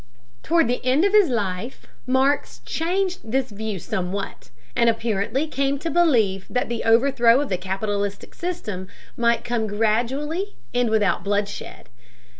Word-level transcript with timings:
Toward 0.41 0.67
the 0.67 0.83
end 0.83 1.05
of 1.05 1.13
his 1.13 1.29
life, 1.29 1.85
Marx 2.07 2.61
changed 2.65 3.19
this 3.23 3.51
view 3.51 3.77
somewhat, 3.77 4.49
and 4.75 4.89
apparently 4.89 5.45
came 5.45 5.77
to 5.77 5.91
believe 5.91 6.47
that 6.49 6.69
the 6.69 6.83
overthrow 6.85 7.39
of 7.39 7.49
the 7.49 7.55
capitalistic 7.59 8.33
system 8.33 8.87
might 9.15 9.43
come 9.43 9.67
gradually 9.67 10.55
and 10.73 10.89
without 10.89 11.23
bloodshed. 11.23 11.87